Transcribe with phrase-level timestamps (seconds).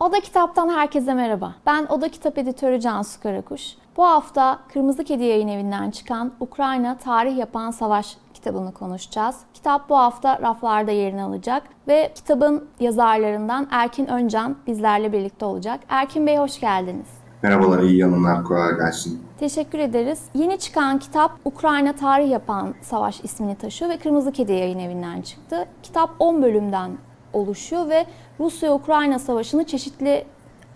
[0.00, 1.54] Oda Kitap'tan herkese merhaba.
[1.66, 3.62] Ben Oda Kitap Editörü Cansu Karakuş.
[3.96, 9.36] Bu hafta Kırmızı Kedi Yayın Evi'nden çıkan Ukrayna Tarih Yapan Savaş kitabını konuşacağız.
[9.54, 15.80] Kitap bu hafta raflarda yerini alacak ve kitabın yazarlarından Erkin Öncan bizlerle birlikte olacak.
[15.88, 17.08] Erkin Bey hoş geldiniz.
[17.42, 19.22] Merhabalar, iyi yanımlar, kolay gelsin.
[19.38, 20.22] Teşekkür ederiz.
[20.34, 25.68] Yeni çıkan kitap Ukrayna Tarih Yapan Savaş ismini taşıyor ve Kırmızı Kedi Yayın Evi'nden çıktı.
[25.82, 26.90] Kitap 10 bölümden
[27.32, 28.06] oluşuyor ve
[28.40, 30.24] Rusya-Ukrayna Savaşı'nı çeşitli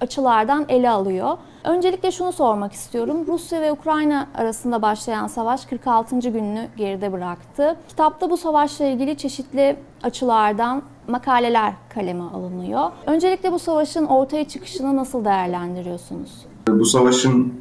[0.01, 1.37] açılardan ele alıyor.
[1.65, 3.17] Öncelikle şunu sormak istiyorum.
[3.27, 6.19] Rusya ve Ukrayna arasında başlayan savaş 46.
[6.19, 7.77] gününü geride bıraktı.
[7.89, 12.91] Kitapta bu savaşla ilgili çeşitli açılardan makaleler kaleme alınıyor.
[13.07, 16.47] Öncelikle bu savaşın ortaya çıkışını nasıl değerlendiriyorsunuz?
[16.69, 17.55] Bu savaşın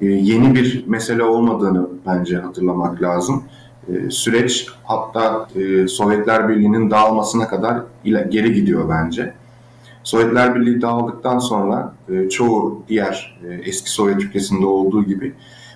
[0.00, 3.44] e, yeni bir mesele olmadığını bence hatırlamak lazım.
[3.88, 9.34] E, süreç hatta e, Sovyetler Birliği'nin dağılmasına kadar geri gidiyor bence.
[10.02, 15.34] Sovyetler Birliği dağıldıktan sonra e, çoğu diğer eski Sovyet ülkesinde olduğu gibi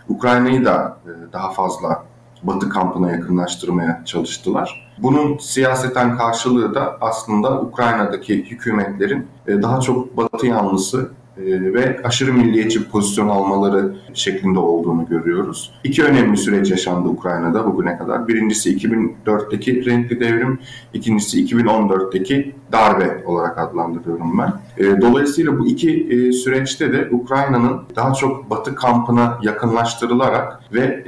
[0.08, 0.98] Ukrayna'yı da
[1.32, 2.04] daha fazla
[2.42, 4.92] Batı kampına yakınlaştırmaya çalıştılar.
[4.98, 12.88] Bunun siyaseten karşılığı da aslında Ukrayna'daki hükümetlerin daha çok Batı yanlısı e, ve aşırı milliyetçi
[12.88, 15.72] pozisyon almaları şeklinde olduğunu görüyoruz.
[15.84, 18.28] İki önemli süreç yaşandı Ukrayna'da bugüne kadar.
[18.28, 20.58] Birincisi 2004'teki renkli devrim,
[20.92, 24.52] ikincisi 2014'teki darbe olarak adlandırıyorum ben.
[24.78, 31.04] E, dolayısıyla bu iki e, süreçte de Ukrayna'nın daha çok Batı kampına yakınlaştırılarak ve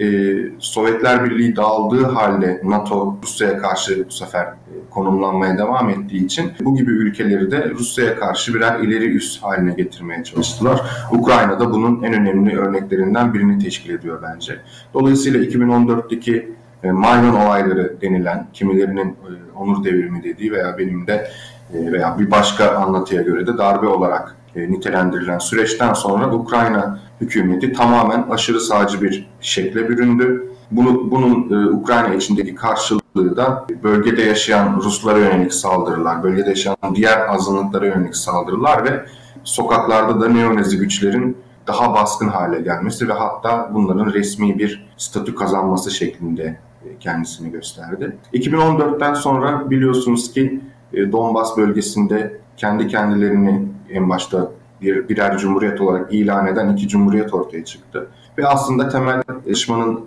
[0.58, 4.48] Sovyetler Birliği dağıldığı halde NATO Rusya'ya karşı bu sefer
[4.90, 10.24] konumlanmaya devam ettiği için bu gibi ülkeleri de Rusya'ya karşı birer ileri üst haline getirmeye
[10.24, 10.80] çalıştılar.
[11.12, 14.58] Ukrayna da bunun en önemli örneklerinden birini teşkil ediyor bence.
[14.94, 21.28] Dolayısıyla 2014'teki e, Maymun olayları denilen, kimilerinin e, onur devrimi dediği veya benim de e,
[21.74, 28.60] veya bir başka anlatıya göre de darbe olarak nitelendirilen süreçten sonra Ukrayna hükümeti tamamen aşırı
[28.60, 30.52] sağcı bir şekle büründü.
[30.70, 37.28] Bunu, bunun e, Ukrayna içindeki karşılığı da bölgede yaşayan Ruslara yönelik saldırılar, bölgede yaşayan diğer
[37.28, 39.06] azınlıklara yönelik saldırılar ve
[39.44, 41.36] sokaklarda da neonazi güçlerin
[41.66, 48.16] daha baskın hale gelmesi ve hatta bunların resmi bir statü kazanması şeklinde e, kendisini gösterdi.
[48.34, 50.60] 2014'ten sonra biliyorsunuz ki
[50.92, 54.50] e, Donbas bölgesinde kendi kendilerini en başta
[54.82, 58.08] bir, birer cumhuriyet olarak ilan eden iki cumhuriyet ortaya çıktı.
[58.38, 60.00] Ve aslında temel çalışmanın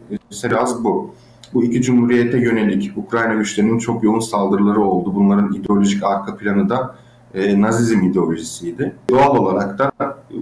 [0.43, 1.13] biraz bu.
[1.53, 5.15] Bu iki cumhuriyete yönelik Ukrayna güçlerinin çok yoğun saldırıları oldu.
[5.15, 6.95] Bunların ideolojik arka planı da
[7.33, 8.95] e, Nazizm ideolojisiydi.
[9.09, 9.91] Doğal olarak da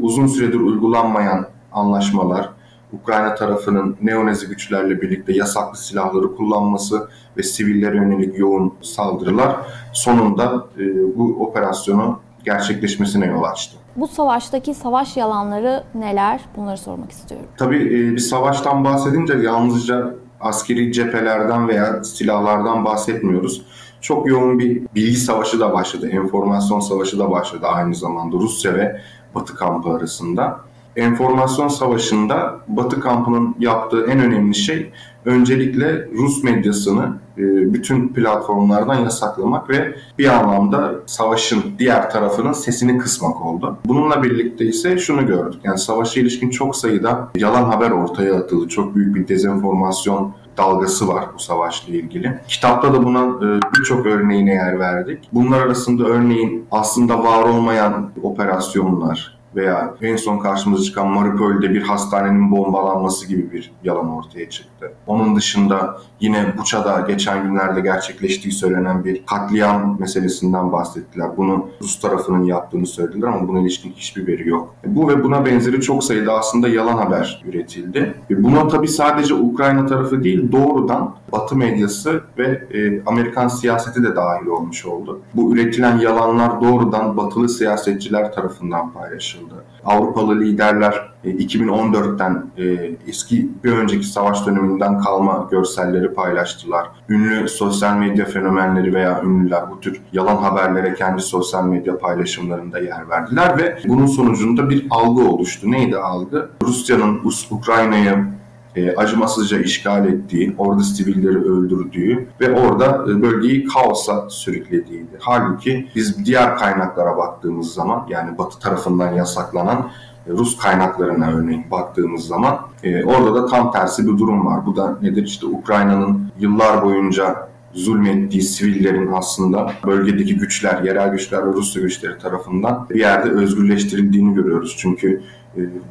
[0.02, 2.50] uzun süredir uygulanmayan anlaşmalar,
[2.94, 9.56] Ukrayna tarafının neonazi güçlerle birlikte yasaklı silahları kullanması ve sivillere yönelik yoğun saldırılar
[9.94, 13.78] sonunda e, bu operasyonu gerçekleşmesine yol açtı.
[13.96, 16.42] Bu savaştaki savaş yalanları neler?
[16.56, 17.48] Bunları sormak istiyorum.
[17.58, 23.66] Tabii e, bir savaştan bahsedince yalnızca askeri cephelerden veya silahlardan bahsetmiyoruz.
[24.02, 29.02] Çok yoğun bir bilgi savaşı da başladı, enformasyon savaşı da başladı aynı zamanda Rusya ve
[29.36, 30.60] Batı kampı arasında
[30.96, 34.92] enformasyon savaşında Batı kampının yaptığı en önemli şey
[35.26, 43.46] öncelikle Rus medyasını e, bütün platformlardan yasaklamak ve bir anlamda savaşın diğer tarafının sesini kısmak
[43.46, 43.78] oldu.
[43.86, 45.62] Bununla birlikte ise şunu gördük.
[45.64, 48.68] Yani savaşa ilişkin çok sayıda yalan haber ortaya atıldı.
[48.68, 52.40] Çok büyük bir dezenformasyon dalgası var bu savaşla ilgili.
[52.48, 55.30] Kitapta da buna e, birçok örneğine yer verdik.
[55.34, 62.52] Bunlar arasında örneğin aslında var olmayan operasyonlar, veya en son karşımıza çıkan Mariupol'de bir hastanenin
[62.52, 64.94] bombalanması gibi bir yalan ortaya çıktı.
[65.08, 71.38] Onun dışında yine Buça'da geçen günlerde gerçekleştiği söylenen bir katliam meselesinden bahsettiler.
[71.38, 74.76] Bunu Rus tarafının yaptığını söylediler ama buna ilişkin hiçbir veri yok.
[74.86, 78.14] Bu ve buna benzeri çok sayıda aslında yalan haber üretildi.
[78.30, 84.48] Buna tabii sadece Ukrayna tarafı değil doğrudan Batı medyası ve e, Amerikan siyaseti de dahil
[84.48, 85.22] olmuş oldu.
[85.34, 89.39] Bu üretilen yalanlar doğrudan batılı siyasetçiler tarafından paylaşıldı.
[89.86, 96.88] Avrupalı liderler 2014'ten e, e, eski bir önceki savaş döneminden kalma görselleri paylaştılar.
[97.10, 103.10] Ünlü sosyal medya fenomenleri veya ünlüler bu tür yalan haberlere kendi sosyal medya paylaşımlarında yer
[103.10, 105.72] verdiler ve bunun sonucunda bir algı oluştu.
[105.72, 106.50] Neydi algı?
[106.64, 107.20] Rusya'nın
[107.52, 108.39] Ukrayna'yı
[108.76, 115.18] e, acımasızca işgal ettiği, orada sivilleri öldürdüğü ve orada e, bölgeyi kaosa sürüklediğiydi.
[115.20, 119.90] Halbuki biz diğer kaynaklara baktığımız zaman yani Batı tarafından yasaklanan
[120.28, 124.66] e, Rus kaynaklarına örneğin baktığımız zaman e, orada da tam tersi bir durum var.
[124.66, 125.24] Bu da nedir?
[125.24, 132.88] İşte Ukrayna'nın yıllar boyunca zulmettiği sivillerin aslında bölgedeki güçler, yerel güçler ve Rusya güçleri tarafından
[132.90, 134.76] bir yerde özgürleştirildiğini görüyoruz.
[134.80, 135.22] Çünkü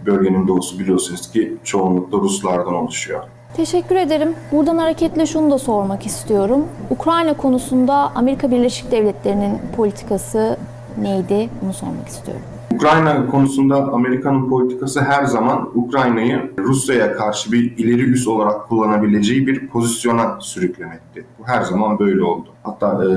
[0.07, 3.21] bölgenin doğusu biliyorsunuz ki çoğunlukla Ruslardan oluşuyor.
[3.57, 4.35] Teşekkür ederim.
[4.53, 6.65] Buradan hareketle şunu da sormak istiyorum.
[6.91, 10.57] Ukrayna konusunda Amerika Birleşik Devletleri'nin politikası
[11.01, 11.51] neydi?
[11.63, 12.43] Bunu sormak istiyorum.
[12.75, 19.69] Ukrayna konusunda Amerika'nın politikası her zaman Ukrayna'yı Rusya'ya karşı bir ileri üs olarak kullanabileceği bir
[19.69, 21.25] pozisyona sürüklemekti.
[21.39, 22.49] Bu her zaman böyle oldu.
[22.63, 23.09] Hatta e,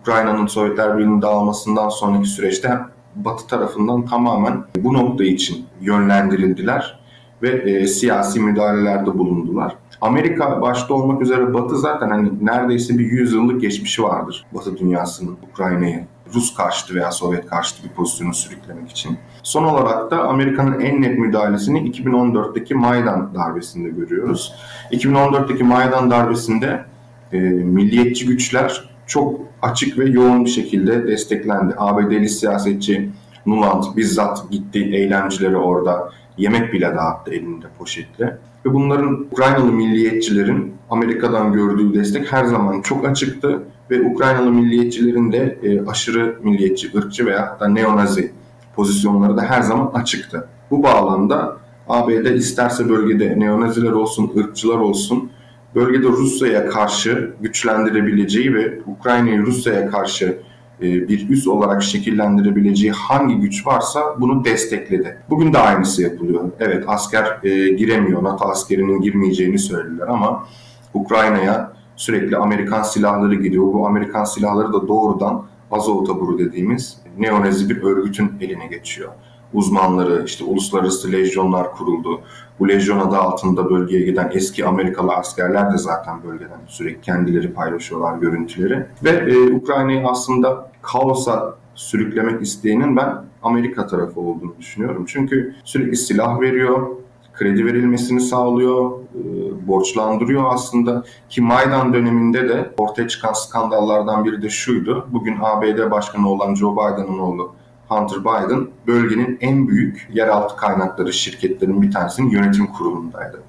[0.00, 2.78] Ukrayna'nın Sovyetler Birliği'nin dağılmasından sonraki süreçte
[3.16, 7.00] Batı tarafından tamamen bu nokta için yönlendirildiler
[7.42, 9.76] ve e, siyasi müdahalelerde bulundular.
[10.00, 16.06] Amerika başta olmak üzere Batı zaten hani neredeyse bir yüzyıllık geçmişi vardır Batı dünyasının Ukrayna'yı
[16.34, 19.18] Rus karşıtı veya Sovyet karşıtı bir pozisyonu sürüklemek için.
[19.42, 24.54] Son olarak da Amerika'nın en net müdahalesini 2014'teki Maydan darbesinde görüyoruz.
[24.92, 26.84] 2014'teki Maydan darbesinde
[27.32, 31.74] e, milliyetçi güçler çok açık ve yoğun bir şekilde desteklendi.
[31.78, 33.10] ABD'li siyasetçi
[33.46, 38.38] Nuland bizzat gitti eylemcileri orada yemek bile dağıttı elinde poşetle.
[38.66, 45.58] Ve bunların Ukraynalı milliyetçilerin Amerika'dan gördüğü destek her zaman çok açıktı ve Ukraynalı milliyetçilerin de
[45.62, 48.32] e, aşırı milliyetçi, ırkçı veya hatta neonazi
[48.76, 50.48] pozisyonları da her zaman açıktı.
[50.70, 51.56] Bu bağlamda
[51.88, 55.30] ABD isterse bölgede neonaziler olsun, ırkçılar olsun
[55.74, 60.38] bölgede Rusya'ya karşı güçlendirebileceği ve Ukrayna'yı Rusya'ya karşı
[60.80, 65.18] e, bir üs olarak şekillendirebileceği hangi güç varsa bunu destekledi.
[65.30, 66.50] Bugün de aynısı yapılıyor.
[66.60, 70.46] Evet asker e, giremiyor, NATO askerinin girmeyeceğini söylediler ama
[70.94, 73.64] Ukrayna'ya sürekli Amerikan silahları gidiyor.
[73.64, 79.12] Bu Amerikan silahları da doğrudan Azov taburu dediğimiz neonazi bir örgütün eline geçiyor.
[79.54, 82.20] Uzmanları, işte uluslararası lejyonlar kuruldu.
[82.60, 88.18] Bu lejyon adı altında bölgeye giden eski Amerikalı askerler de zaten bölgeden sürekli kendileri paylaşıyorlar
[88.18, 88.86] görüntüleri.
[89.04, 95.04] Ve e, Ukrayna'yı aslında kaosa sürüklemek isteyenin ben Amerika tarafı olduğunu düşünüyorum.
[95.08, 96.86] Çünkü sürekli silah veriyor,
[97.32, 99.22] kredi verilmesini sağlıyor, e,
[99.68, 101.04] borçlandırıyor aslında.
[101.28, 105.08] Ki Maydan döneminde de ortaya çıkan skandallardan biri de şuydu.
[105.12, 107.52] Bugün ABD Başkanı olan Joe Biden'ın oğlu
[108.00, 113.42] Hunter Biden bölgenin en büyük yeraltı kaynakları şirketlerinin bir tanesinin yönetim kurulundaydı.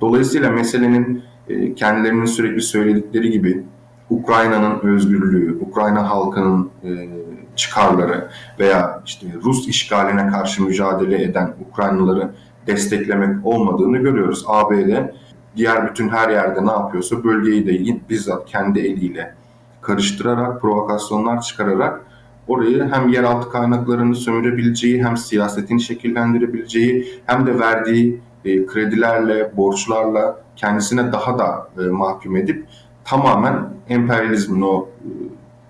[0.00, 3.64] Dolayısıyla meselenin e, kendilerinin sürekli söyledikleri gibi
[4.10, 7.08] Ukrayna'nın özgürlüğü, Ukrayna halkının e,
[7.56, 12.30] çıkarları veya işte Rus işgaline karşı mücadele eden Ukraynalıları
[12.66, 14.44] desteklemek olmadığını görüyoruz.
[14.46, 15.12] ABD
[15.56, 19.34] diğer bütün her yerde ne yapıyorsa bölgeyi de bizzat kendi eliyle
[19.80, 22.00] karıştırarak, provokasyonlar çıkararak
[22.48, 31.12] orayı hem yeraltı kaynaklarını sömürebileceği, hem siyasetini şekillendirebileceği, hem de verdiği e, kredilerle, borçlarla kendisine
[31.12, 32.66] daha da e, mahkum edip
[33.04, 35.08] tamamen emperyalizmin o e,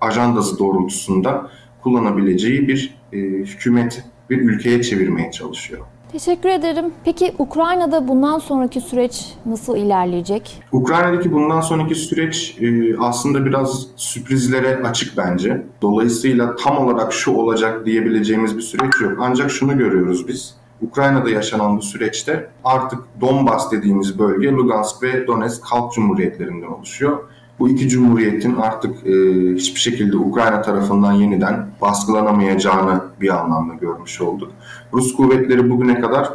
[0.00, 1.50] ajandası doğrultusunda
[1.82, 5.86] kullanabileceği bir hükümet, bir ülkeye çevirmeye çalışıyor.
[6.12, 6.84] Teşekkür ederim.
[7.04, 10.62] Peki Ukrayna'da bundan sonraki süreç nasıl ilerleyecek?
[10.72, 15.62] Ukrayna'daki bundan sonraki süreç e, aslında biraz sürprizlere açık bence.
[15.82, 19.12] Dolayısıyla tam olarak şu olacak diyebileceğimiz bir süreç yok.
[19.20, 20.54] Ancak şunu görüyoruz biz.
[20.82, 27.18] Ukrayna'da yaşanan bu süreçte artık Donbas dediğimiz bölge Lugansk ve Donetsk Halk Cumhuriyetlerinden oluşuyor
[27.58, 29.12] bu iki cumhuriyetin artık e,
[29.54, 34.52] hiçbir şekilde Ukrayna tarafından yeniden baskılanamayacağını bir anlamda görmüş olduk.
[34.92, 36.30] Rus kuvvetleri bugüne kadar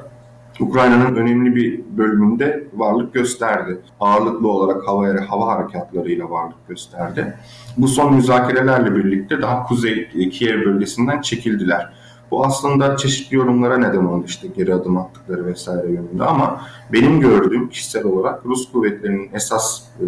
[0.59, 3.77] Ukrayna'nın önemli bir bölümünde varlık gösterdi.
[3.99, 7.33] Ağırlıklı olarak hava, hava harekatlarıyla varlık gösterdi.
[7.77, 11.93] Bu son müzakerelerle birlikte daha kuzey Kiev bölgesinden çekildiler.
[12.33, 16.61] Bu aslında çeşitli yorumlara neden oldu işte geri adım attıkları vesaire yönünde ama
[16.93, 20.05] benim gördüğüm kişisel olarak Rus kuvvetlerinin esas e,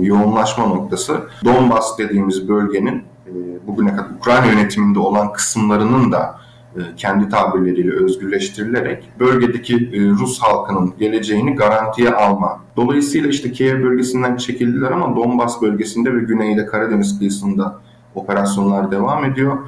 [0.00, 3.32] yoğunlaşma noktası Donbas dediğimiz bölgenin e,
[3.66, 6.38] bugüne kadar Ukrayna yönetiminde olan kısımlarının da
[6.76, 12.60] e, kendi tabirleriyle özgürleştirilerek bölgedeki e, Rus halkının geleceğini garantiye alma.
[12.76, 17.80] Dolayısıyla işte Kiev bölgesinden çekildiler ama Donbas bölgesinde ve güneyde Karadeniz kıyısında
[18.14, 19.58] operasyonlar devam ediyor.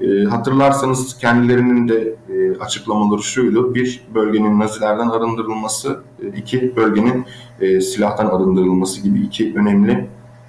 [0.00, 3.74] E, hatırlarsanız kendilerinin de e, açıklamaları şuydu.
[3.74, 7.24] Bir, bölgenin Nazilerden arındırılması, e, iki, bölgenin
[7.60, 10.08] e, silahtan arındırılması gibi iki önemli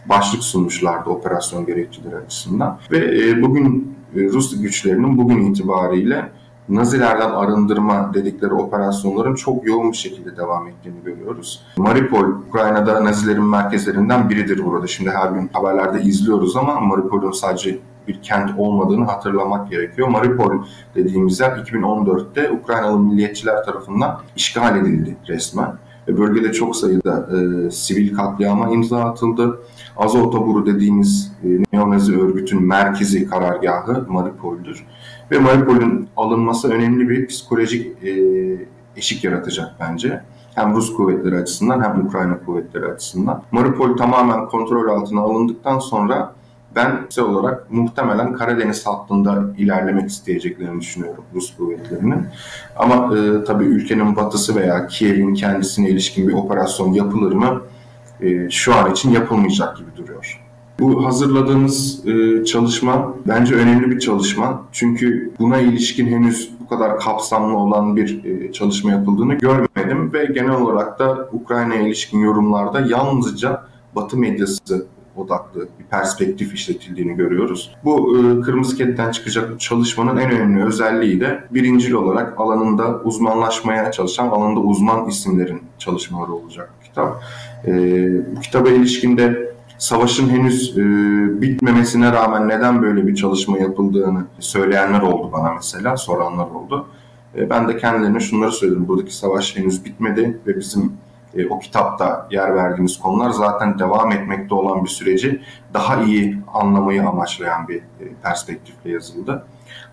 [0.10, 2.80] başlık sunmuşlardı operasyon gerekçeleri açısından.
[2.92, 6.32] Ve e, bugün e, Rus güçlerinin bugün itibariyle
[6.70, 11.62] Nazilerden arındırma dedikleri operasyonların çok yoğun bir şekilde devam ettiğini görüyoruz.
[11.78, 14.88] Mariupol, Ukrayna'da Nazilerin merkezlerinden biridir burada.
[14.88, 20.08] Şimdi her gün haberlerde izliyoruz ama Mariupol'un sadece bir kent olmadığını hatırlamak gerekiyor.
[20.08, 20.52] Mariupol
[20.96, 25.74] dediğimiz yer 2014'te Ukraynalı milliyetçiler tarafından işgal edildi resmen.
[26.08, 29.60] ve bölgede çok sayıda e, sivil katliama imza atıldı.
[29.98, 34.86] Azov taburu dediğimiz e, neonazi örgütün merkezi karargahı Mariupol'dür.
[35.32, 38.12] Ve Mariupol'ün alınması önemli bir psikolojik e,
[38.98, 40.22] eşik yaratacak bence.
[40.56, 43.44] Hem Rus kuvvetleri açısından hem Ukrayna kuvvetleri açısından.
[43.52, 46.34] Mariupol tamamen kontrol altına alındıktan sonra
[46.76, 52.28] ben kişisel olarak muhtemelen Karadeniz hattında ilerlemek isteyeceklerini düşünüyorum Rus kuvvetlerinin.
[52.76, 57.62] Ama e, tabii ülkenin batısı veya Kiev'in kendisine ilişkin bir operasyon yapılır mı?
[58.22, 60.42] E, şu an için yapılmayacak gibi duruyor.
[60.80, 64.64] Bu hazırladığımız e, çalışma bence önemli bir çalışma.
[64.72, 70.56] Çünkü buna ilişkin henüz bu kadar kapsamlı olan bir e, çalışma yapıldığını görmedim ve genel
[70.56, 73.64] olarak da Ukrayna'ya ilişkin yorumlarda yalnızca
[73.96, 77.76] Batı medyası odaklı bir perspektif işletildiğini görüyoruz.
[77.84, 84.28] Bu e, Kırmızı Kedi'den çıkacak çalışmanın en önemli özelliği de birincil olarak alanında uzmanlaşmaya çalışan,
[84.28, 87.24] alanında uzman isimlerin çalışmaları olacak bu kitap.
[87.66, 87.72] E,
[88.36, 90.82] bu kitaba ilişkinde savaşın henüz e,
[91.42, 96.88] bitmemesine rağmen neden böyle bir çalışma yapıldığını söyleyenler oldu bana mesela, soranlar oldu.
[97.50, 98.88] Ben de kendilerine şunları söyledim.
[98.88, 100.94] Buradaki savaş henüz bitmedi ve bizim
[101.36, 105.42] e, o kitapta yer verdiğimiz konular zaten devam etmekte olan bir süreci
[105.74, 109.46] daha iyi anlamayı amaçlayan bir e, perspektifle yazıldı.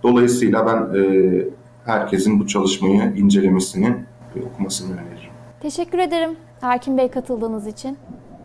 [0.02, 1.44] Dolayısıyla ben e,
[1.84, 3.96] herkesin bu çalışmayı incelemesini
[4.36, 5.32] e, okumasını öneririm.
[5.60, 7.98] Teşekkür ederim Erkin Bey katıldığınız için.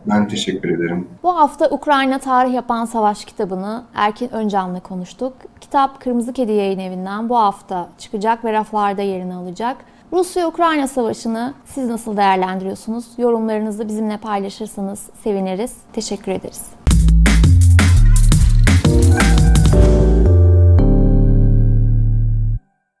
[0.06, 1.08] Ben teşekkür ederim.
[1.22, 5.32] Bu hafta Ukrayna Tarih Yapan Savaş kitabını Erkin Öncan'la konuştuk.
[5.60, 9.76] Kitap Kırmızı Kedi Yayın Evi'nden bu hafta çıkacak ve raflarda yerini alacak.
[10.12, 13.04] Rusya-Ukrayna Savaşı'nı siz nasıl değerlendiriyorsunuz?
[13.18, 15.76] Yorumlarınızı bizimle paylaşırsanız seviniriz.
[15.92, 16.77] Teşekkür ederiz.